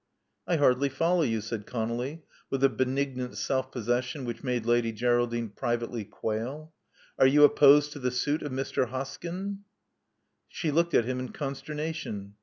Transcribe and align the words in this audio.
I 0.47 0.55
hardly 0.55 0.89
follow 0.89 1.21
you," 1.21 1.41
said 1.41 1.67
ConoUy, 1.67 2.23
with 2.49 2.63
a 2.63 2.69
benignant 2.69 3.37
self 3.37 3.71
possession 3.71 4.25
which 4.25 4.43
made 4.43 4.65
Lady 4.65 4.91
Geraldine 4.91 5.49
privately 5.49 6.05
quail. 6.05 6.73
Are 7.19 7.27
you 7.27 7.43
opposed 7.43 7.91
to 7.91 7.99
the 7.99 8.09
suit 8.09 8.41
of 8.41 8.51
Mr. 8.51 8.87
Hoskyn?" 8.89 9.59
She 10.49 10.71
looked 10.71 10.95
at 10.95 11.05
him 11.05 11.19
in 11.19 11.29
consternation. 11.33 12.33